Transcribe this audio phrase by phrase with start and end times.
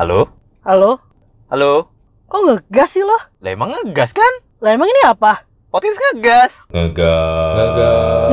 [0.00, 0.32] Halo?
[0.64, 0.96] Halo?
[1.52, 1.92] Halo?
[2.24, 3.20] Kok ngegas sih lo?
[3.44, 4.32] Lah emang ngegas kan?
[4.64, 5.44] Lah emang ini apa?
[5.68, 6.64] Potins ngegas.
[6.72, 8.32] Ngegas.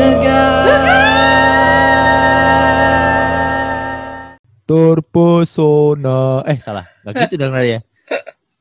[4.63, 6.47] Terpesona.
[6.47, 7.83] Eh salah, nggak gitu dong ya.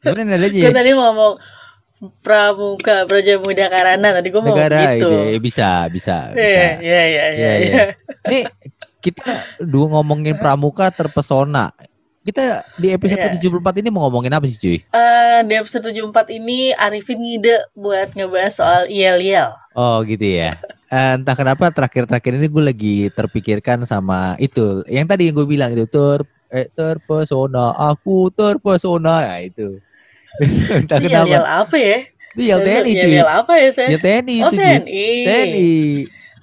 [0.02, 0.74] Gimana nadanya Gue ya?
[0.74, 1.34] tadi mau ngomong
[2.26, 5.14] Pramuka Praja Muda Karana tadi gue mau Negara gitu.
[5.14, 6.42] ide Eh, bisa, bisa, bisa.
[6.42, 7.22] Iya, iya, iya, iya.
[7.22, 7.54] Iya, iya.
[7.54, 7.82] iya.
[8.26, 8.42] Nih
[8.98, 9.30] kita
[9.62, 11.70] dua ngomongin pramuka terpesona.
[12.26, 12.42] Kita
[12.74, 13.38] di episode Iya.
[13.38, 14.78] ke-74 ini mau ngomongin apa sih cuy?
[14.82, 19.54] Eh, di episode 74 ini Arifin ngide buat ngebahas soal IEL-IEL.
[19.72, 20.58] Oh gitu ya.
[20.86, 24.82] Eh, Entah kenapa terakhir-terakhir ini gue lagi terpikirkan sama itu.
[24.86, 29.22] Yang tadi yang gue bilang itu ter eh, terpesona, aku terpesona.
[29.22, 29.78] Ya itu.
[30.82, 31.30] Entah Ini kenapa.
[31.30, 31.98] IEL apa ya?
[32.34, 33.12] Itu yel TNI cuy.
[33.14, 33.88] IEL apa ya, Teh?
[33.88, 34.50] Yel TNI Oh.
[34.50, 35.04] TNI.
[35.24, 35.70] TNI.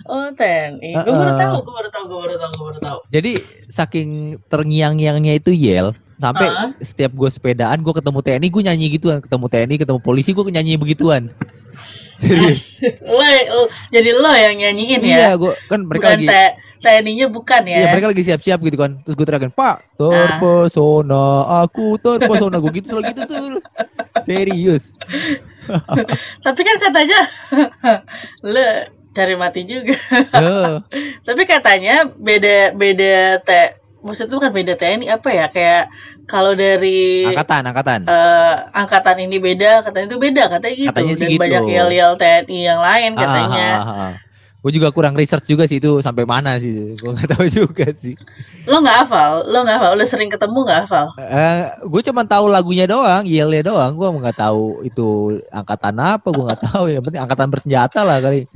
[0.04, 1.00] Oh, TNI.
[1.00, 3.00] Gue baru tahu, gue baru tahu, gue baru tahu, gue baru tahu.
[3.08, 3.32] Jadi
[3.72, 4.10] saking
[4.52, 6.72] terngiang-ngiangnya itu yel sampai Ah.
[6.80, 10.76] setiap gue sepedaan gue ketemu TNI gue nyanyi gituan, ketemu TNI ketemu polisi gue nyanyi
[10.76, 11.32] begituan.
[12.22, 12.80] Serius.
[13.04, 15.18] Lo, jadi lo yang nyanyiin ya?
[15.18, 16.28] Iya, gue kan mereka bukan lagi
[16.84, 17.78] TNI-nya bukan ya?
[17.80, 21.28] Iya mereka lagi siap-siap gitu kan Terus gue teriakin Pak terpesona
[21.64, 23.40] Aku terpesona Gue gitu selalu gitu tuh
[24.28, 24.92] Serius
[26.44, 27.20] Tapi kan katanya
[28.54, 28.68] lo
[29.14, 29.96] cari mati juga.
[31.28, 33.50] Tapi katanya beda beda T
[34.04, 35.46] maksud itu kan beda TNI apa ya?
[35.48, 35.84] Kayak
[36.28, 40.90] kalau dari Angkatan Angkatan eh, angkatan ini beda, katanya itu beda, katanya gitu.
[40.92, 41.44] Katanya sih Dan gitu.
[41.46, 43.68] banyak yel-yel TNI yang lain katanya.
[44.64, 48.16] Gue juga kurang research juga sih itu Sampai mana sih Gue gak tahu juga sih
[48.64, 49.44] Lo nggak hafal?
[49.52, 49.92] Lo nggak hafal?
[50.00, 51.12] Lo sering ketemu nggak hafal?
[51.20, 56.48] eh Gue cuma tahu lagunya doang Yelnya doang Gue nggak tahu itu Angkatan apa Gue
[56.48, 58.48] nggak tahu Yang penting angkatan bersenjata lah kali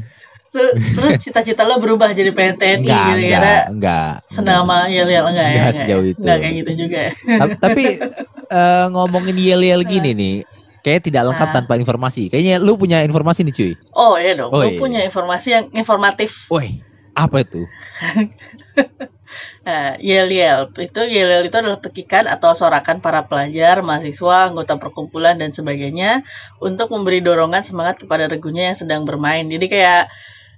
[0.96, 5.48] Terus cita-cita lo berubah jadi pengen TNI Enggak gara-gara Enggak Enggak senang sama yel-yel enggak
[5.48, 5.56] ya?
[5.56, 6.20] Enggak sejauh itu.
[6.20, 7.12] Enggak kayak gitu juga ya.
[7.16, 7.84] Ta- Tapi
[8.48, 10.36] eh, ngomongin yel-yel gini nih,
[10.80, 11.56] kayak tidak lengkap Ah.
[11.58, 12.28] tanpa informasi.
[12.28, 13.72] Kayaknya lu punya informasi nih cuy.
[13.92, 14.78] Oh iya dong, Oh, iya.
[14.78, 16.48] punya informasi yang informatif.
[16.48, 16.80] Woi,
[17.14, 17.62] apa itu?
[19.62, 25.52] Nah, yel-yel itu yel-yel itu adalah petikan atau sorakan para pelajar, mahasiswa, anggota perkumpulan dan
[25.52, 26.24] sebagainya
[26.58, 29.44] untuk memberi dorongan semangat kepada regunya yang sedang bermain.
[29.44, 30.08] Jadi kayak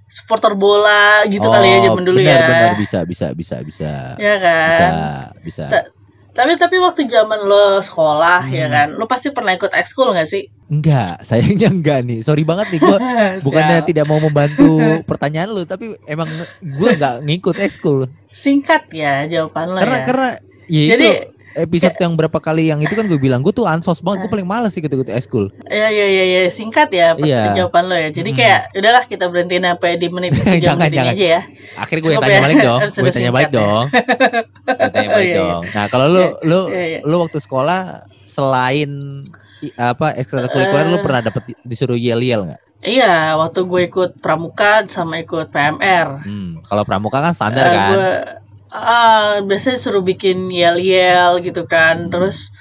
[0.10, 2.48] supporter bola gitu kali ya zaman dulu Oh, benar, ya.
[2.50, 3.92] Benar, bisa, bisa, bisa, bisa.
[4.18, 4.70] Ya kan?
[4.74, 4.90] Bisa,
[5.40, 5.66] bisa.
[5.70, 5.88] Ta-
[6.30, 8.74] Tapi tapi waktu zaman lo sekolah ya Hmm.
[8.74, 10.48] kan, lo pasti pernah ikut ekskul gak sih?
[10.68, 12.20] Enggak, sayangnya enggak nih.
[12.22, 12.98] Sorry banget nih gua
[13.46, 14.72] bukannya tidak mau membantu
[15.10, 16.30] pertanyaan lu, tapi emang
[16.62, 18.08] gua enggak ngikut ekskul.
[18.32, 20.06] singkat ya jawaban lo Karena ya.
[20.06, 20.30] karena
[20.70, 21.08] ya itu Jadi
[21.54, 24.46] episode yang berapa kali yang itu kan gue bilang gue tuh ansos banget, gue paling
[24.46, 25.50] males ikut ikut ekskul.
[25.66, 27.58] Ya ya ya ya singkat ya Iya.
[27.58, 28.10] jawaban lo ya.
[28.10, 28.38] Jadi Mm.
[28.38, 30.32] kayak udahlah kita berhentiin sampai di menit
[30.66, 31.14] Jangan, jangan.
[31.14, 31.42] aja ya.
[31.76, 32.44] Akhirnya gue yang Cukup tanya ya.
[32.44, 33.56] balik dong, gue tanya balik ya.
[33.56, 33.86] dong.
[33.90, 35.42] Gue tanya balik iya, iya.
[35.44, 35.62] dong.
[35.68, 37.00] Nah, kalau lu Iya, lu iya, iya.
[37.02, 37.80] lu waktu sekolah
[38.24, 38.92] selain
[39.76, 41.04] apa ekstrakurikuler lu Eh.
[41.04, 42.62] pernah dapet di- disuruh yel-yel nggak?
[42.80, 46.24] Iya, waktu gue ikut pramuka sama ikut PMR.
[46.24, 47.90] Hmm, kalau pramuka kan standar Eh, kan.
[47.92, 48.10] Gue
[48.70, 52.08] ah biasanya suruh bikin yel-yel gitu kan.
[52.08, 52.54] Terus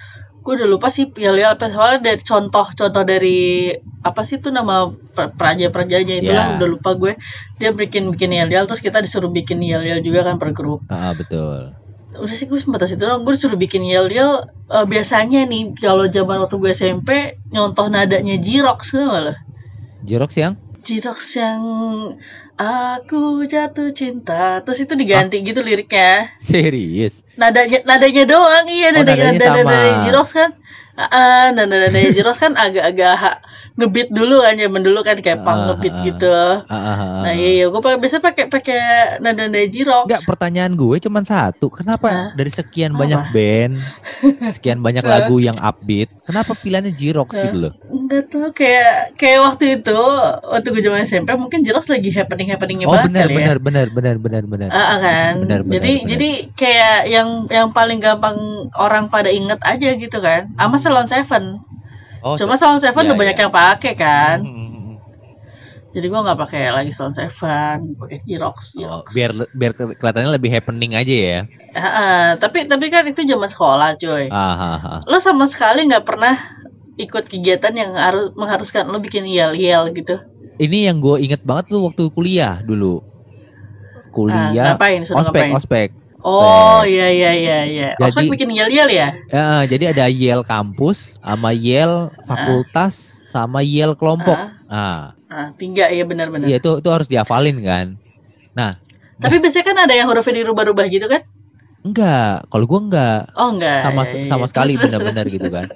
[0.42, 3.70] gue udah lupa sih yel-yel apa soalnya dari contoh-contoh dari
[4.00, 7.12] apa sih itu nama per- praja-prajanya itu lah udah lupa gue.
[7.60, 10.82] Dia bikin bikin yel-yel terus kita disuruh bikin yel-yel juga kan per grup.
[10.88, 11.76] Ah, betul.
[12.08, 16.42] udah sih gue sebatas itu doang gue disuruh bikin yel yel biasanya nih kalau zaman
[16.42, 19.34] waktu gue SMP nyontoh nadanya Jirox tuh nggak lo
[20.02, 21.62] Jirox yang Jirox yang
[22.58, 24.60] aku jatuh cinta.
[24.66, 26.34] Terus itu diganti gitu liriknya.
[26.42, 27.22] Serius.
[27.38, 28.66] nadanya nadanya doang.
[28.66, 30.50] Iya Oh, nadanya nadanya nadanya Jirox kan.
[30.98, 33.38] Ah, ah, nada nadanya Jirox kan agak-agak
[33.78, 36.02] ngebeat dulu kan zaman dulu kan kayak punk Ah, ngebeat ah.
[36.02, 36.34] gitu
[36.66, 37.32] Ah, ah, nah ah.
[37.32, 37.64] iya, iya.
[37.66, 38.78] gue pakai biasa pakai pakai
[39.22, 41.70] nada nada Jirox Enggak, pertanyaan gue cuman satu.
[41.70, 43.00] Kenapa dari sekian Apa?
[43.00, 43.74] banyak band,
[44.56, 47.72] sekian banyak lagu yang upbeat, kenapa pilihannya Jirox gitu loh?
[47.86, 49.98] Enggak tuh kayak kayak waktu itu
[50.42, 53.38] waktu gue zaman SMP mungkin jelas lagi happening happeningnya Oh, banget benar kali ya.
[53.38, 54.68] benar benar benar benar benar.
[54.68, 55.32] Ah, ah, kan.
[55.46, 56.08] Benar, benar, jadi benar.
[56.10, 58.36] jadi kayak yang yang paling gampang
[58.74, 60.50] orang pada inget aja gitu kan.
[60.56, 61.62] Sama Salon Seven.
[62.28, 63.42] Oh, Cuma Salon Seven iya, udah banyak iya.
[63.48, 64.38] yang pakai kan.
[64.44, 64.96] Hmm, hmm, hmm.
[65.96, 68.76] Jadi gua nggak pakai lagi Salon Seven, pakai Jirox.
[68.76, 69.06] Oh, Jirox.
[69.16, 71.38] biar biar ke- kelihatannya lebih happening aja ya.
[71.72, 74.28] Ah, tapi tapi kan itu zaman sekolah, coy.
[74.28, 75.00] Ah, ah, ah.
[75.08, 76.36] Lo sama sekali nggak pernah
[77.00, 80.20] ikut kegiatan yang harus mengharuskan lo bikin yel-yel gitu.
[80.58, 83.00] Ini yang gue inget banget tuh waktu kuliah dulu.
[83.00, 85.06] Ah, Kuliah, ngapain?
[85.06, 85.56] Suruh ospek, ngapain?
[85.56, 85.88] ospek.
[86.28, 87.88] Oh iya iya iya iya.
[87.96, 89.08] Jadi- Ospek bikin yel-yel ya?
[89.32, 94.36] Ya, jadi ada yel kampus, sama yel fakultas, sama yel kelompok.
[94.36, 95.02] Ah, Ah,
[95.32, 96.44] ah, tiga ya benar-benar.
[96.44, 97.96] iya itu itu harus dihafalin kan.
[99.18, 101.24] Tapi biasanya kan ada yang hurufnya dirubah-rubah gitu kan?
[101.78, 102.44] enggak.
[102.50, 103.80] Kalau gua enggak Oh enggak.
[103.80, 104.50] sama ya, ya, sama ya.
[104.50, 105.66] sekali benar-benar gitu kan.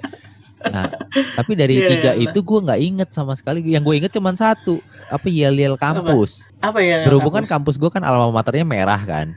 [0.63, 0.87] Nah,
[1.35, 3.59] tapi dari Iya, tiga iya, itu gua nggak inget sama sekali.
[3.65, 4.79] Yang gue inget cuma satu,
[5.09, 6.53] apa yel-yel kampus.
[6.63, 7.03] Apa ya?
[7.03, 9.35] Berhubung kan kampus gua kan alma maternya merah kan.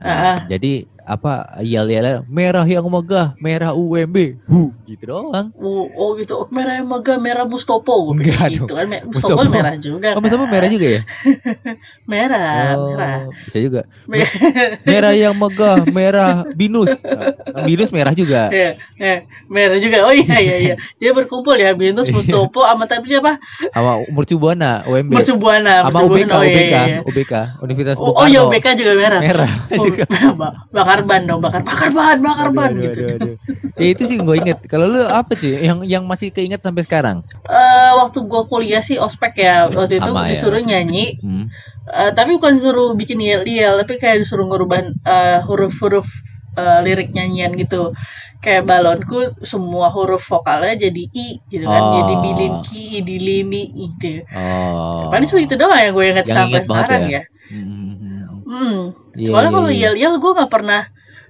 [0.00, 0.38] Ah, ah.
[0.50, 5.52] jadi apa yel-yel merah yang megah, merah UMB, hu, gitu doang.
[5.60, 8.08] Oh, oh gitu, oh, merah yang megah, merah Mustopo.
[8.10, 9.36] Gue Enggak gitu kan, Mustopo.
[9.36, 10.10] Mustopo merah juga.
[10.16, 10.52] Oh, Mustafa kan?
[10.52, 11.00] merah juga ya?
[12.04, 13.16] Merah, Oh, merah.
[13.48, 13.80] Bisa juga.
[14.04, 14.28] Me-
[14.84, 17.00] Merah yang megah, merah binus.
[17.68, 18.52] Binus merah juga.
[18.52, 20.04] Ya, ya, merah juga.
[20.04, 20.74] Oh iya iya iya.
[21.00, 23.40] Dia berkumpul ya Binus Mustopo sama tadi apa?
[23.72, 25.16] Sama Mercubuana, UMB.
[25.16, 25.88] Mercubuana.
[25.88, 26.32] Sama UBK.
[26.32, 26.98] Oh, iya, UBK, iya, iya.
[27.04, 27.32] UBK,
[27.64, 28.44] Universitas Oh, oh iya.
[28.44, 29.20] UBK juga merah.
[29.24, 30.04] Merah Oh, juga.
[31.02, 33.00] Ba- bakar ban dong, bakar bakar ban, bakar Aduh, ban aduh, gitu.
[33.02, 33.36] aduh, aduh.
[33.74, 34.58] Ya itu sih gue inget.
[34.70, 35.58] Kalau lu apa cuy?
[35.58, 37.26] Yang yang masih keinget sampai sekarang?
[37.50, 39.66] Eh, waktu gua kuliah sih ospek ya.
[39.66, 40.30] Waktu itu Sama ya.
[40.30, 41.50] disuruh nyanyi, Hmm.
[41.84, 46.08] Eh, tapi bukan suruh bikin yel-yel, tapi kayak disuruh ngubah eh, huruf-huruf
[46.56, 47.92] eh, lirik nyanyian gitu.
[48.40, 51.92] Kayak balonku semua huruf vokalnya jadi i gitu kan, Oh.
[51.96, 54.20] jadi bilinki, dilimi gitu.
[54.32, 55.08] Oh.
[55.08, 57.12] Paling cuma itu doang yang gue ingat Yang sampai sekarang ya?
[57.12, 57.22] ya.
[57.52, 57.83] Hmm,
[58.54, 58.80] hmm.
[59.18, 59.80] Iya, Soalnya iya, kalau iya.
[59.90, 60.82] yel-yel gue nggak pernah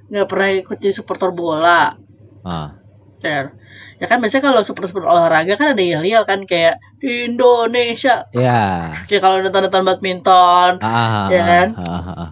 [0.04, 1.96] nggak pernah ikut jadi supporter bola.
[2.44, 2.76] Ah.
[3.24, 3.48] Ya,
[3.96, 8.28] ya kan biasanya kalau supporter olahraga kan ada yel-yel kan kayak Indonesia.
[8.30, 8.60] Ya.
[9.08, 11.68] Kayak kalau nonton-nonton badminton, Ah, Ya ah, kan?
[11.80, 12.30] ah, ah, ah.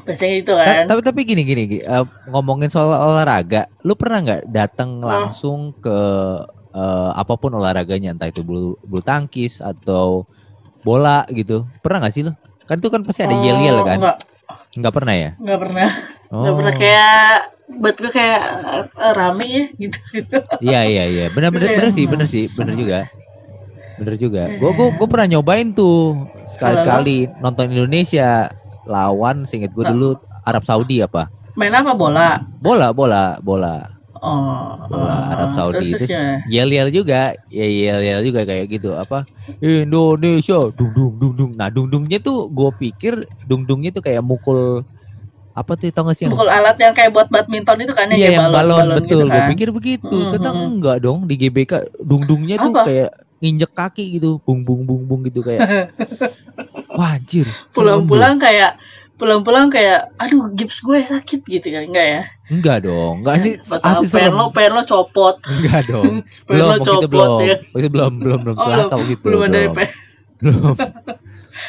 [0.00, 0.84] biasanya gitu Ta- kan.
[0.88, 5.06] Tapi tapi gini gini, gini, eh, ngomongin soal olahraga, lu pernah nggak datang Oh.
[5.06, 5.98] langsung ke
[6.70, 10.24] eh, apa pun olahraganya, entah itu bulu bulu tangkis atau
[10.80, 11.66] bola gitu?
[11.82, 12.32] Pernah nggak sih lu?
[12.64, 13.98] Kan itu kan pasti ada Oh, yel-yel kan?
[13.98, 14.16] Enggak,
[14.76, 15.30] Nggak pernah ya?
[15.38, 15.88] enggak pernah.
[16.30, 16.36] Oh.
[16.42, 17.30] Enggak pernah kayak
[17.70, 18.42] buat gue kayak
[18.94, 19.98] eh, rame ya gitu.
[20.62, 22.98] Iya iya iya, benar benar benar sih, benar sih, benar juga.
[23.98, 24.42] Bener juga.
[24.58, 28.50] Gue gue gue pernah nyobain tuh sekali-sekali nonton Indonesia
[28.86, 31.30] lawan, seinget gue dulu Arab Saudi apa?
[31.58, 32.40] Main apa bola?
[32.62, 33.99] Bola, bola, bola.
[34.20, 36.44] Oh, bola oh, Arab Saudi terus, terus ya.
[36.44, 37.32] yel yel juga.
[37.48, 38.92] Ya yel yel juga kayak gitu.
[38.92, 39.24] Apa?
[39.64, 44.20] Indonesia dung dung dung dung nah dung dungnya tuh gue pikir dung dungnya tuh kayak
[44.20, 44.84] mukul
[45.50, 48.30] apa tuh tau gak sih yang Pukul alat yang kayak buat badminton itu kan iya
[48.30, 49.24] kayak yang balon, betul.
[49.26, 49.50] Gitu gue kan.
[49.50, 50.16] pikir begitu.
[50.16, 50.72] Mm, ternyata mm, mm.
[50.78, 52.84] enggak dong di GBK dung dungnya tuh Apa?
[52.86, 54.30] kayak nginjek kaki gitu.
[54.44, 55.90] Bung bung bung bung gitu kayak.
[56.98, 57.48] Wah anjir.
[57.72, 58.76] Pulang-pulang kayak
[59.20, 62.22] pulang-pulang kayak aduh gips gue sakit gitu kan enggak ya?
[62.48, 65.36] enggak dong enggak ini asli pen serem lo pen lo copot.
[65.44, 67.56] enggak dong Pen belum lo copot belum ya.
[67.76, 69.88] itu belum belum belum Oh, celaka gitu Belum ada pen.
[70.40, 70.74] belum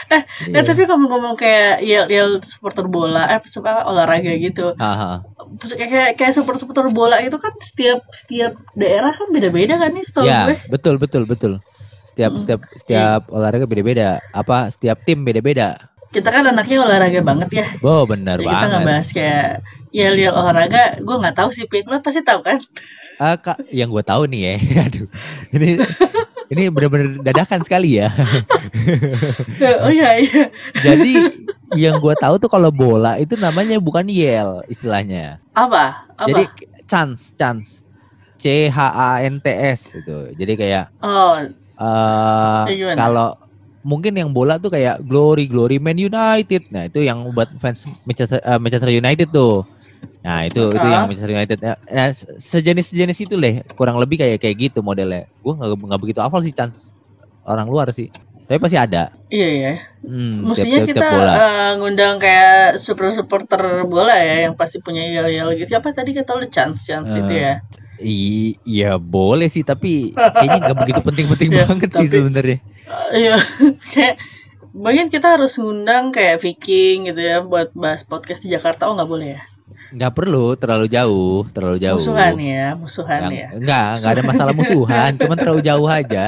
[0.07, 0.55] Eh, Iya.
[0.55, 4.71] Eh tapi kamu ngomong kayak yel yel supporter bola, eh apa olahraga gitu.
[4.77, 5.19] Haha.
[5.67, 10.23] Kayak kayak supporter supporter bola itu kan setiap setiap daerah kan beda-beda kan nih setahu
[10.23, 10.57] Ya, gue.
[10.69, 11.59] betul betul betul.
[12.07, 12.39] Setiap Mm.
[12.39, 14.09] setiap setiap olahraga beda-beda.
[14.31, 15.75] Apa setiap tim beda-beda.
[16.11, 17.67] Kita kan anaknya olahraga banget ya.
[17.79, 18.91] Oh, benar Jadi kita nggak banget.
[18.91, 19.47] bahas kayak
[19.95, 20.99] yel yel olahraga.
[20.99, 21.87] Gue nggak tahu sih Pit.
[21.87, 22.59] Lo pasti tahu kan?
[23.15, 24.53] Ah, Kak, yang gue tahu nih ya.
[24.91, 25.07] Aduh.
[25.55, 25.69] Ini
[26.51, 28.11] ini benar-benar dadakan sekali ya.
[29.87, 30.51] oh iya iya.
[30.83, 31.31] Jadi
[31.79, 35.39] yang gue tahu tuh kalau bola itu namanya bukan yel istilahnya.
[35.55, 36.11] Apa?
[36.19, 36.27] Apa?
[36.27, 36.43] Jadi
[36.91, 37.87] chance, chance.
[38.35, 40.35] C H A N T S itu.
[40.35, 41.39] Jadi kayak oh
[41.81, 42.97] eh gimana?
[42.97, 43.29] kalau
[43.81, 46.69] mungkin yang bola tuh kayak Glory Glory Man United.
[46.69, 49.65] Nah, itu yang buat fans Manchester, eh, Manchester United tuh.
[50.21, 51.05] Nah, itu itu yang.
[51.05, 51.57] Manchester United.
[51.59, 51.75] Nah,
[52.11, 55.25] se- sejenis-sejenis itu leh, kurang lebih kayak kayak gitu modelnya.
[55.39, 56.93] Gua nggak begitu hafal sih chance
[57.41, 58.09] orang luar sih.
[58.43, 59.15] Tapi pasti ada.
[59.25, 59.73] iya ya.
[60.01, 61.33] Hmm, Mestinya tiap- tiap- kita tiap bola.
[61.33, 65.71] eh, ngundang kayak super supporter bola ya yang pasti punya yel yel gitu.
[65.71, 67.53] Apa tadi kata lo chance chance Eh, itu ya?
[67.97, 72.57] I- Iya boleh sih tapi kayaknya nggak begitu penting-penting Ya, banget sih tapi- sebenarnya.
[73.11, 73.37] Iya.
[73.93, 74.15] kayak
[74.71, 78.87] Mungkin kita harus ngundang kayak Viking gitu ya buat bahas podcast di Jakarta.
[78.87, 79.50] Oh nggak boleh ya?
[79.91, 81.99] Nggak perlu terlalu jauh, terlalu jauh.
[81.99, 83.47] Musuhan ya, musuhan Yang, ya.
[83.59, 86.27] enggak, enggak ada masalah musuhan, cuma terlalu jauh aja.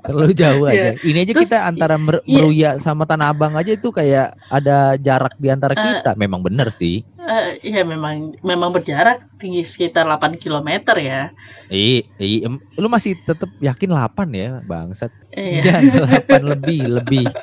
[0.00, 0.72] Terlalu jauh Iya.
[0.72, 0.90] aja.
[0.98, 2.40] Ini aja Terus, kita antara Mer- iya.
[2.40, 5.78] Meruya sama Tanah Abang aja itu kayak ada jarak di antara Eh.
[5.78, 6.16] kita.
[6.16, 7.04] Memang bener sih.
[7.20, 11.30] Eh, Iya memang memang berjarak tinggi sekitar 8 km ya.
[11.68, 15.12] Ih, ih, em, lu masih tetap yakin 8 ya, bangsat.
[15.30, 15.60] Iya.
[15.60, 15.80] Enggak,
[16.26, 17.26] 8 lebih, lebih.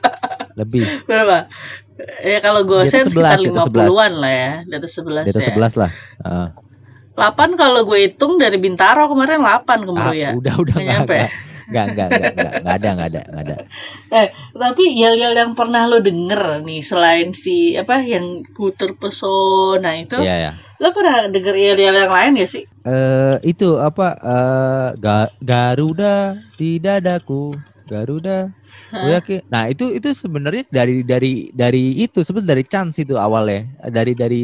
[0.57, 1.05] Lebih.
[1.05, 1.45] Berapa?
[2.21, 4.51] Ya kalau atas gosen sekitar 11, di atas 50-an lah ya.
[4.63, 5.55] Di atas 11 Di atas ya.
[5.57, 5.91] 11 lah.
[6.21, 6.47] Heeh.
[7.17, 10.29] 8 kalau gue hitung dari Bintaro kemarin 8 ke Ah, Meruya.
[10.37, 11.17] udah udah Nggak nyampe.
[11.17, 11.31] enggak.
[11.67, 13.55] Enggak, enggak, enggak, ada, enggak ada, enggak ada.
[14.63, 20.35] Tapi yel-yel yang pernah lo denger nih selain si apa yang ku terpesona itu, Iya,
[20.39, 20.51] ya.
[20.79, 22.63] lo pernah denger yel-yel yang lain gak sih?
[22.87, 27.51] Eh itu apa eh Ga- Garuda di dadaku
[27.87, 28.51] Garuda
[28.91, 34.13] yakin nah itu itu sebenarnya dari dari dari itu sebenarnya dari chance itu awalnya dari
[34.13, 34.43] dari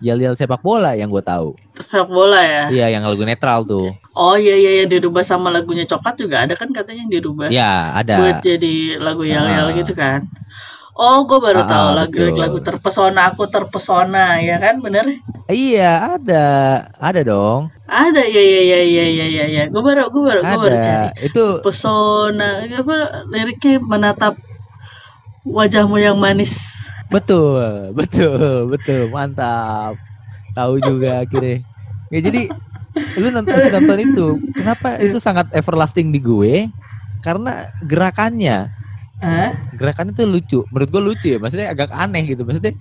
[0.00, 1.52] yel-yel sepak bola yang gue tahu.
[1.76, 2.64] Sepak bola ya.
[2.72, 3.92] Iya, yang lagu netral tuh.
[4.16, 7.52] Oh iya iya yang dirubah sama lagunya coklat juga ada kan katanya yang dirubah.
[7.52, 8.16] Ya, ada.
[8.16, 9.76] Buat jadi lagu yel-yel Ah.
[9.76, 10.24] gitu kan.
[11.00, 12.36] Oh, gue baru Ah, tahu ah, lagu betul.
[12.36, 15.08] lagu terpesona aku terpesona ya kan bener?
[15.48, 16.48] Iya, ada.
[17.00, 17.72] Ada dong.
[17.88, 19.62] Ada ya ya ya ya ya ya ya.
[19.72, 21.08] Gue baru gue baru gue baru cari.
[21.24, 22.96] Itu Pesona apa
[23.32, 24.36] liriknya menatap
[25.48, 26.84] wajahmu yang manis.
[27.08, 29.08] betul, betul, betul.
[29.08, 29.96] Mantap.
[30.52, 31.64] Tahu juga akhirnya.
[32.12, 32.52] Ya jadi
[33.16, 36.68] lu nonton nonton itu, kenapa itu sangat everlasting di gue?
[37.24, 38.68] Karena gerakannya,
[39.20, 39.52] Hah?
[39.76, 40.60] gerakannya tuh lucu.
[40.72, 42.42] Menurut gue lucu ya, maksudnya agak aneh gitu.
[42.44, 42.72] Maksudnya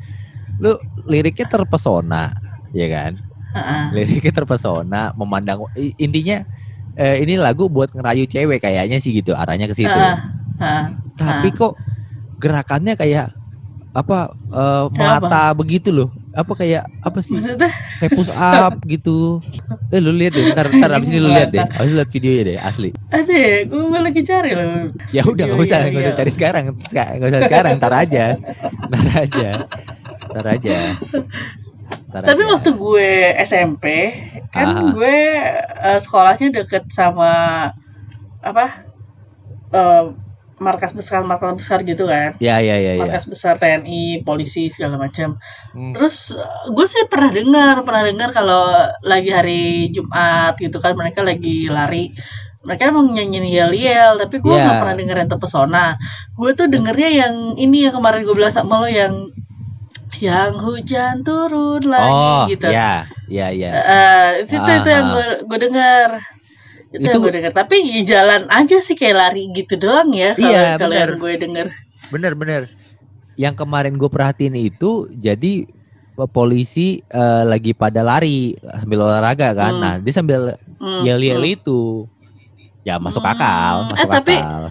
[0.60, 0.75] lu
[1.08, 2.31] liriknya terpesona,
[2.72, 3.13] ya kan?
[3.50, 3.84] Heeh.
[3.98, 5.65] liriknya terpesona memandang
[5.98, 6.46] intinya
[6.93, 10.15] eh, ini lagu buat ngerayu cewek kayaknya sih gitu arahnya ke situ Heeh.
[10.62, 10.84] Heeh.
[11.17, 11.74] tapi kok
[12.38, 13.34] gerakannya kayak
[13.89, 14.29] apa
[14.93, 17.36] Kayak mata begitu loh apa kayak apa sih?
[17.36, 17.72] Maksudnya?
[18.00, 19.43] Kayak push up gitu.
[19.91, 21.62] Eh lu lihat deh ntar ntar abis ini lu lihat deh.
[21.62, 22.89] Abis lihat videonya deh asli.
[23.12, 24.96] Ada ya, gue lagi cari loh.
[25.12, 26.19] ya udah nggak usah nggak usah iya.
[26.19, 26.63] cari sekarang.
[26.74, 28.25] Nggak usah sekarang ntar aja.
[28.88, 29.50] Ntar aja.
[30.31, 30.77] Ntar aja.
[32.10, 32.51] Ntar Tapi aja.
[32.55, 33.10] waktu gue
[33.46, 33.86] SMP
[34.50, 34.89] kan Ah.
[34.93, 35.17] gue
[35.62, 37.31] eh, sekolahnya deket sama
[38.41, 38.65] apa
[39.74, 40.03] eh,
[40.60, 42.36] markas besar markas besar gitu kan.
[42.38, 45.39] ya ya ya ya Markas besar TNI, polisi segala macam.
[45.72, 45.92] Hmm.
[45.92, 48.63] Terus eh, gue sih pernah dengar, pernah dengar kalau
[49.01, 52.12] lagi hari Jumat gitu kan mereka lagi lari.
[52.60, 54.63] Mereka emang nyanyiin yel-yel, tapi gue Iya.
[54.68, 55.86] nggak pernah denger yang terpesona.
[56.36, 59.32] Gue tuh dengernya yang ini yang kemarin gue bilang sama lo yang
[60.20, 62.68] yang hujan turun lagi oh gitu.
[62.68, 65.13] ya ya ya Eh, itu, itu, itu yang Ah.
[65.16, 66.10] gue gue dengar.
[66.89, 67.51] Itu, yang Itu- gue dengar.
[67.53, 71.67] Tapi jalan aja sih kayak lari gitu doang ya kalau Iya, kalau yang gue denger.
[72.10, 72.62] Bener bener.
[73.36, 75.69] Yang kemarin gue perhatiin itu jadi
[76.12, 79.72] pe- polisi eh, lagi pada lari sambil olahraga kan.
[79.72, 79.81] Hmm.
[79.81, 80.41] Nah dia sambil
[80.75, 81.55] Hmm, yel-yel hmm.
[81.55, 82.10] itu.
[82.81, 83.34] Ya masuk Hmm.
[83.34, 84.63] akal, Eh, masuk tapi- akal.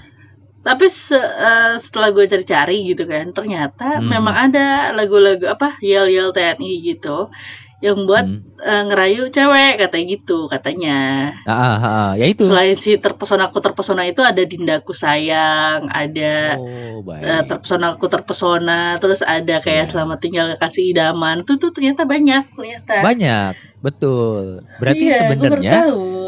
[0.59, 4.11] Tapi se- eh, setelah gue cari-cari gitu kan, ternyata Hmm.
[4.11, 7.31] memang ada lagu-lagu apa yel-yel TNI gitu
[7.79, 8.43] yang buat Hmm.
[8.59, 10.99] eh, ngerayu cewek katanya gitu katanya.
[11.47, 12.51] Ah, ah, ah, ya itu.
[12.51, 17.47] Selain si terpesona aku terpesona itu ada dindaku sayang, ada Oh eh, baik.
[17.47, 19.91] terpesona aku terpesona, terus ada kayak Iya.
[19.95, 21.47] selamat tinggal kekasih idaman.
[21.47, 22.99] Tuh tuh ternyata banyak ternyata.
[22.99, 24.67] Banyak, betul.
[24.83, 26.28] Berarti Iya, baru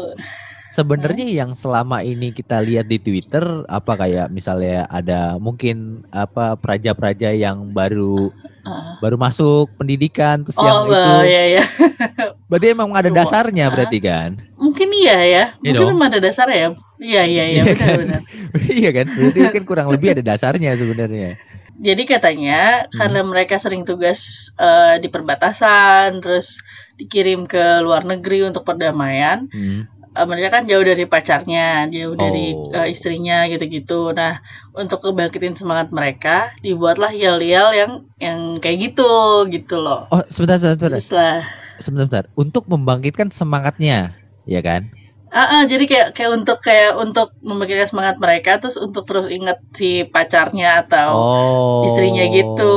[0.71, 6.55] sebenarnya sebenarnya yang selama ini kita lihat di Twitter apa kayak misalnya ada mungkin apa
[6.55, 9.01] praja-praja yang baru Ah.
[9.01, 11.63] baru masuk pendidikan terus Oh, yang itu bah, ya ya.
[12.49, 13.73] berarti emang ada dasarnya Ah.
[13.73, 15.43] berarti kan Mungkin iya ya.
[15.57, 15.91] Iya Mungkin dong.
[15.97, 16.69] memang ada dasarnya ya.
[17.01, 18.21] Iya iya iya Iya benar kan?
[18.85, 21.41] iya kan berarti kan kurang lebih ada dasarnya sebenarnya
[21.81, 22.93] Jadi katanya Hmm.
[22.93, 26.61] karena mereka sering tugas eh, di perbatasan, terus
[27.01, 29.89] dikirim ke luar negeri untuk perdamaian, Hmm.
[30.11, 32.71] Eh, mereka kan jauh dari pacarnya, jauh dari Oh.
[32.75, 34.11] eh, istrinya gitu-gitu.
[34.11, 34.43] Nah,
[34.75, 39.11] untuk kebangkitin semangat mereka, dibuatlah yel-yel yang yang kayak gitu
[39.51, 40.07] gitu loh.
[40.11, 41.01] oh sebentar sebentar sebentar.
[41.01, 41.41] Sebentar,
[41.81, 42.23] sebentar.
[42.37, 44.13] untuk membangkitkan semangatnya
[44.45, 44.89] ya kan
[45.31, 49.63] ah, ah, jadi kayak kayak untuk kayak untuk membangkitkan semangat mereka, terus untuk terus inget
[49.71, 52.75] si pacarnya atau oh istrinya gitu.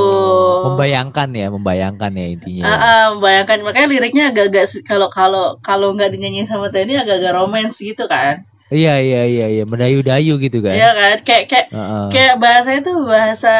[0.65, 6.09] Membayangkan ya membayangkan ya intinya Ah, ah, bayangkan makanya liriknya agak-agak kalau kalau kalau nggak
[6.09, 8.41] dinyanyiin sama Teddy agak-agak romance gitu kan?
[8.73, 11.17] iya iya iya iya mendayu-dayu gitu kan Iya kan?
[11.21, 12.05] Kayak kayak Heeh.
[12.09, 13.53] kayak bahasa itu bahasa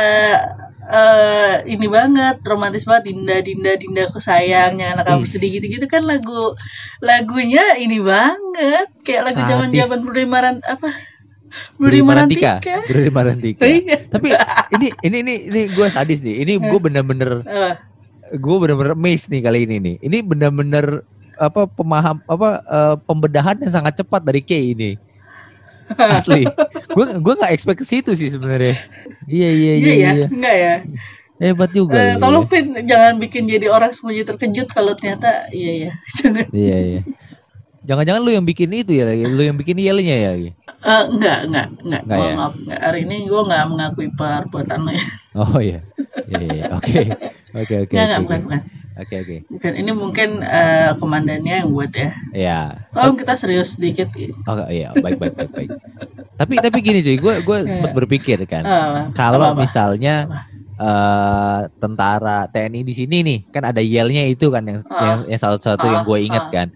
[0.86, 5.30] eh ini banget romantis banget Dinda Dinda Dinda aku sayang jangan kamu Ih.
[5.30, 6.54] sedih gitu gitu kan lagu
[7.02, 9.80] lagunya ini banget kayak lagu zaman Sadis.
[9.82, 10.94] zaman Budi Maran apa
[11.76, 13.98] Budi Budi Marantika Marantika Budi Marantika Iya.
[14.06, 14.30] tapi
[14.72, 17.32] ini ini ini ini gue sadis nih ini gue bener-bener
[18.32, 21.04] gue bener-bener amazed nih kali ini nih ini bener-bener
[21.36, 24.92] apa pemaham apa eh, pembedahan yang sangat cepat dari Kay ini
[25.96, 26.48] asli
[26.90, 28.74] gue gue nggak expect ke situ sih sebenarnya
[29.26, 30.28] iya iya Iya iya, ya, iya.
[30.28, 30.76] enggak ya.
[31.38, 35.72] hebat juga Eh, lu, tolong Pin jangan bikin jadi orang semuanya terkejut kalau ternyata iya
[35.86, 35.92] ya.
[36.18, 36.42] Jangan.
[36.42, 36.56] ya.
[36.56, 37.02] iya iya
[37.86, 40.52] jangan-jangan lu yang bikin itu ya lagi lu yang bikin yelnya ya lagi
[40.86, 42.02] Eh, enggak, enggak, enggak.
[42.06, 42.34] Enggak ya?
[42.38, 42.78] maaf, enggak.
[42.80, 45.06] Hari ini gue enggak mengakui perbuatan lo ya.
[45.36, 45.80] oh iya
[46.28, 46.64] iya iya.
[46.72, 47.00] oke
[47.56, 48.62] oke oke Enggak, enggak, oke bukan, bukan.
[48.96, 49.72] oke oke Bukan.
[49.76, 52.10] Ini mungkin eh, komandannya yang buat ya.
[52.32, 52.60] ya
[52.92, 54.14] Tolong kita serius sedikit.
[54.46, 55.70] oh iya baik baik baik baik
[56.36, 57.98] tapi tapi gini cuy gue gue sempat Iya.
[57.98, 60.38] berpikir kan Eh, kalau misalnya Apa?
[60.76, 65.02] eh tentara TNI di sini nih kan ada yelnya itu kan yang Ah.
[65.02, 66.52] yang, yang salah satu yang Ah, gue ingat ah.
[66.54, 66.68] kan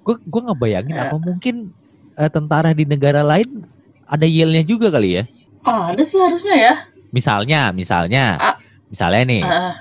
[0.00, 1.06] gue gue ngebayangin Ya.
[1.06, 1.70] apa mungkin
[2.14, 3.64] eh, tentara di negara lain
[4.04, 5.24] ada yelnya juga kali ya
[5.60, 6.74] Oh, ada sih harusnya ya.
[7.10, 8.56] misalnya misalnya Ah.
[8.88, 9.74] misalnya nih Ah,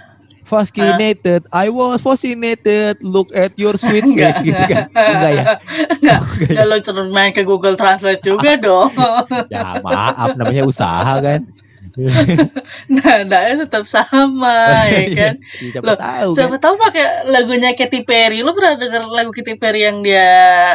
[0.50, 2.98] Fascinated, I was fascinated.
[3.06, 4.34] Look at your sweet Enggak.
[4.34, 4.90] face gitu kan?
[4.90, 5.44] Enggak ya?
[5.94, 6.20] Enggak.
[6.50, 6.66] Enggak ya?
[6.66, 8.90] Lo main ke Google Translate juga dong.
[9.54, 11.46] Ya maaf, namanya usaha kan.
[12.94, 14.56] Nadanya tetap sama
[14.94, 15.34] ya kan.
[15.60, 16.38] Ya, siapa Loh, tahu kan?
[16.38, 18.46] Siapa tahu pakai lagunya Katy Perry.
[18.46, 20.30] Lo pernah denger lagu Katy Perry yang dia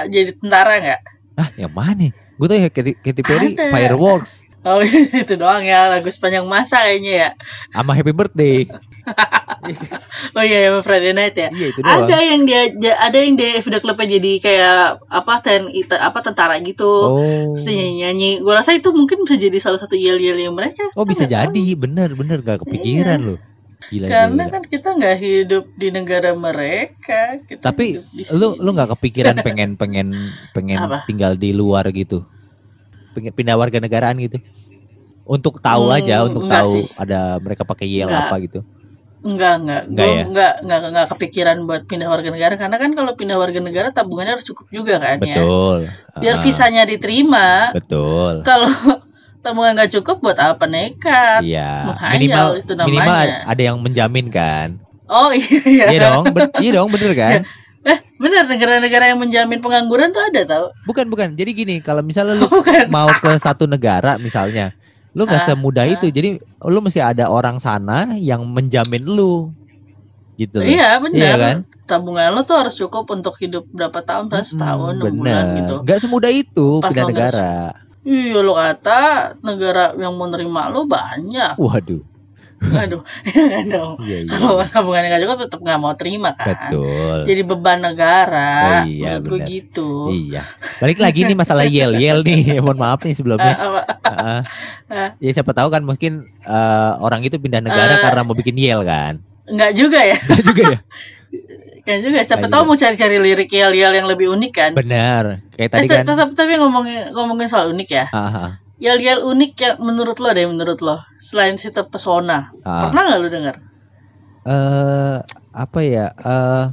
[0.08, 1.00] jadi tentara nggak?
[1.40, 2.12] Ah, yang mana?
[2.34, 3.70] Gue tuh ya Katy, Katy Perry Ada.
[3.70, 4.80] Fireworks Oh
[5.22, 7.28] itu doang ya lagu sepanjang masa kayaknya ya.
[7.76, 8.64] sama Happy Birthday.
[10.34, 11.48] Oh iya yang Friday Night ya.
[11.50, 12.06] Iya itu doang.
[12.06, 12.62] Ada yang dia
[12.96, 16.86] ada yang dia video klipnya jadi kayak apa ten apa tentara gitu.
[16.86, 17.52] Oh.
[17.52, 18.30] Terus dia nyanyi-nyanyi.
[18.40, 20.84] Gue rasa itu mungkin bisa jadi salah satu yel-yel yang mereka.
[20.92, 21.38] Oh bisa nggak tahu.
[21.50, 23.38] jadi, bener bener gak kepikiran loh.
[23.84, 24.44] Gila Karena gila.
[24.48, 27.20] kan kita nggak hidup di negara mereka.
[27.44, 28.00] Kita Tapi
[28.32, 30.08] lu lu nggak kepikiran pengen pengen
[30.50, 31.04] pengen Apa?
[31.04, 32.24] tinggal di luar gitu,
[33.12, 34.40] pengen pindah warga negaraan gitu,
[35.22, 36.84] untuk tahu Hmm, aja, untuk tahu sih.
[36.96, 38.24] ada mereka pakai yel Enggak.
[38.24, 38.60] apa gitu.
[39.24, 39.82] Enggak, enggak.
[39.86, 40.22] Enggak Gue ya?
[40.22, 42.54] enggak, enggak, enggak kepikiran buat pindah warga negara.
[42.54, 45.34] Karena kan kalau pindah warga negara tabungannya harus cukup juga kan ya.
[45.34, 45.78] Betul.
[46.20, 47.72] Biar Ah, visanya diterima.
[47.72, 48.44] Betul.
[48.44, 48.68] Kalau
[49.42, 51.40] tabungan nggak cukup buat apa nekat?
[51.40, 51.88] Iya.
[51.88, 52.86] Menghayal Minimal itu namanya.
[52.86, 54.68] minimal ada yang menjamin kan.
[55.04, 55.84] Oh iya, iya.
[55.90, 57.40] Iya dong, ben- iya dong bener kan?
[57.84, 60.64] Eh, benar negara-negara yang menjamin pengangguran tuh ada tau?
[60.84, 61.32] Bukan bukan.
[61.32, 62.88] Jadi gini, kalau misalnya lu Bukan.
[62.88, 64.72] mau ke satu negara misalnya,
[65.14, 65.94] lu nggak Ah, semudah ah.
[65.94, 66.06] itu.
[66.10, 69.54] Jadi lu mesti ada orang sana yang menjamin lu,
[70.36, 70.60] gitu.
[70.60, 70.66] loh.
[70.66, 71.18] Iya benar.
[71.18, 71.56] Iya kan?
[71.84, 74.32] Tabungan lo tuh harus cukup untuk hidup berapa tahun?
[74.32, 75.44] Pas enam bulan bener.
[75.60, 75.74] gitu.
[75.84, 77.52] Nggak semudah itu Pas pindah negara.
[78.04, 79.00] Iya lo kata
[79.40, 81.56] negara yang mau nerima lo banyak.
[81.56, 82.13] Waduh.
[82.70, 83.92] Aduh, enggak dong.
[83.98, 84.28] Iya iya.
[84.30, 86.46] Kalau tabungannya nggak cukup tetap nggak mau terima kan.
[86.48, 87.16] Betul.
[87.26, 88.52] Jadi beban negara.
[88.80, 89.90] Oh, iya, Menurut gue gitu.
[90.08, 90.42] Iya.
[90.78, 92.56] Balik lagi nih masalah yel yel nih.
[92.64, 93.54] Mohon maaf nih sebelumnya.
[93.54, 93.80] apa?
[94.04, 94.40] Heeh.
[94.86, 95.10] Ah.
[95.16, 98.00] ya siapa tahu kan mungkin eh, orang itu pindah negara Eh.
[98.00, 99.20] karena mau bikin yel kan.
[99.44, 100.16] Enggak juga ya.
[100.18, 100.80] Nggak juga ya.
[101.84, 102.24] Kan juga.
[102.24, 104.70] Siapa Ah, tahu mau cari-cari lirik yel-yel yang lebih unik kan.
[104.72, 105.44] Benar.
[105.52, 106.04] Kayak tadi kan.
[106.06, 108.06] tetap tapi ngomongin ngomongin soal unik ya.
[108.08, 108.50] Ah, ah,
[108.82, 112.50] Yel-yel unik yang menurut lo deh menurut lo selain si terpesona.
[112.66, 112.90] ah.
[112.90, 113.56] Pernah nggak lo dengar?
[114.44, 115.18] eh
[115.54, 116.12] apa ya?
[116.12, 116.64] eh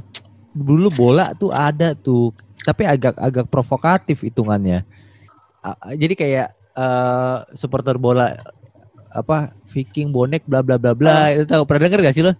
[0.52, 2.36] dulu bola tuh ada tuh,
[2.66, 4.84] tapi agak agak provokatif hitungannya.
[5.62, 8.34] Ah, ah, jadi kayak eh supporter bola
[9.12, 12.32] apa Viking bonek bla bla bla bla itu tahu pernah denger gak sih lo?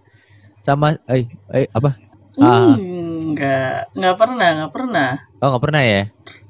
[0.59, 1.97] Sama eh eh apa?
[2.41, 2.75] Ah.
[2.77, 5.09] Hmm, nggak nggak pernah nggak pernah.
[5.41, 6.01] Oh nggak pernah ya?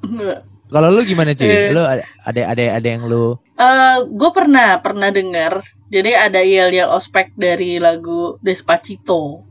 [0.04, 0.38] Nggak.
[0.74, 1.46] Kalau lu gimana cuy?
[1.46, 1.70] Eh.
[1.70, 2.42] Lu ada ada
[2.74, 5.62] ada yang lu Eh, gue pernah pernah dengar.
[5.86, 9.46] Jadi ada yel-yel ospek dari lagu Despacito.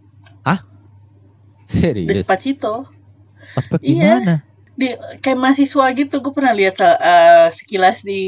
[1.63, 2.09] serius?
[2.21, 2.85] Despacito.
[3.55, 4.19] Ospek Iya.
[4.19, 4.35] gimana?
[4.73, 4.87] Di
[5.21, 6.15] kayak mahasiswa gitu.
[6.19, 8.21] Gue pernah lihat eh, sekilas di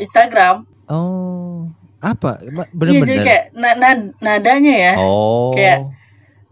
[0.00, 0.64] Instagram.
[0.88, 1.68] Oh,
[2.00, 2.40] apa?
[2.48, 3.22] Ma- Iya, jadi Bener-bener.
[3.22, 5.52] kayak na- na- nadanya ya, oh.
[5.52, 5.86] kayak-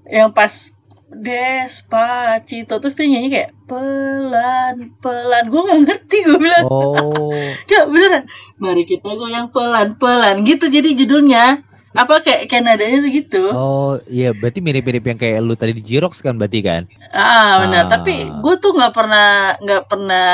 [0.06, 0.70] yang pas
[1.08, 5.44] Despacito terus dia nyanyi kayak pelan pelan.
[5.48, 6.64] Gue nggak ngerti gue bilang.
[6.68, 7.32] Oh.
[7.72, 8.28] Ya beneran.
[8.60, 10.68] Mari kita goyang pelan pelan gitu.
[10.68, 11.64] Jadi judulnya
[11.96, 13.42] apa kayak kayak nadanya tuh gitu.
[13.50, 16.84] Oh, iya berarti mirip-mirip yang kayak lu tadi di Xerox kan berarti kan?
[17.10, 17.52] Ah Ah.
[17.64, 17.82] benar.
[17.88, 20.28] Tapi gue tuh nggak pernah nggak pernah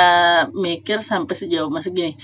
[0.51, 2.19] mikir sampai sejauh masuk gini.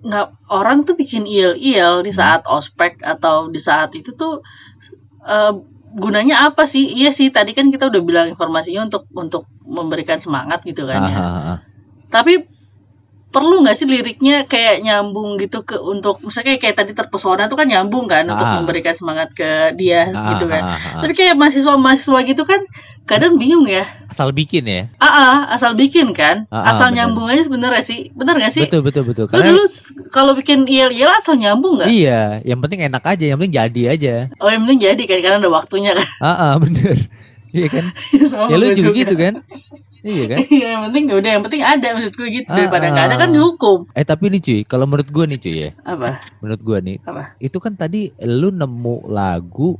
[0.00, 4.40] Nggak orang tuh bikin il-il di saat ospek atau di saat itu tuh
[5.28, 5.52] eh,
[5.94, 6.86] gunanya apa sih?
[6.86, 11.16] Iya sih tadi kan kita udah bilang informasinya untuk untuk memberikan semangat gitu kan ya.
[11.16, 11.58] Ah, ah, ah.
[12.10, 12.59] Tapi
[13.30, 17.54] perlu nggak sih liriknya kayak nyambung gitu ke untuk misalnya kayak, kayak tadi terpesona tuh
[17.54, 18.58] kan nyambung kan untuk Ah.
[18.58, 20.62] memberikan semangat ke dia Ah, gitu kan.
[20.62, 21.00] ah, ah, ah.
[21.00, 22.58] Tapi kayak mahasiswa-mahasiswa gitu kan
[23.06, 23.86] kadang bingung ya.
[24.06, 24.82] Asal bikin ya?
[24.98, 27.06] Ah, ah, asal bikin kan, Ah, ah, asal bener.
[27.06, 28.66] nyambung aja sebenarnya sih, bener gak sih?
[28.66, 29.24] Betul betul betul.
[29.26, 29.64] Lu Karena dulu
[30.10, 31.88] kalau bikin yel-yel asal nyambung nggak?
[31.88, 34.14] iya, yang penting enak aja, yang penting jadi aja.
[34.38, 36.06] Oh yang penting jadi kan, karena ada waktunya kan.
[36.18, 36.98] Ah, ah, bener.
[37.50, 37.84] Iya kan?
[38.30, 39.34] Sama ya lu gue juga gitu kan?
[40.00, 40.38] Iya kan?
[40.50, 43.20] Iya, yang penting udah, yang penting ada maksud gue gitu Ah, daripada nggak ada ah.
[43.20, 43.78] kan dihukum.
[43.92, 46.24] Eh tapi nih cuy, kalau menurut gua nih cuy ya, Apa?
[46.40, 47.36] menurut gua nih, Apa?
[47.36, 49.76] itu kan tadi lu nemu lagu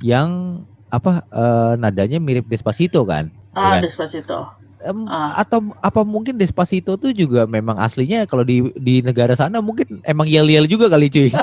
[0.00, 3.30] yang apa eh, nadanya mirip Despacito kan?
[3.50, 3.86] Ah, Iya.
[3.86, 4.50] Despacito.
[4.78, 5.38] Em, Ah.
[5.38, 10.26] atau apa mungkin Despacito tuh juga memang aslinya kalau di di negara sana mungkin emang
[10.26, 11.30] yel-yel juga kali cuy.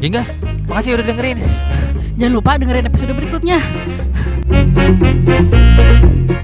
[0.00, 1.38] Genggas, makasih udah dengerin.
[2.16, 3.60] Jangan lupa dengerin episode berikutnya.
[4.50, 6.39] Thank you.